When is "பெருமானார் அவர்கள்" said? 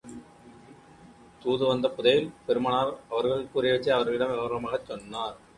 2.47-3.47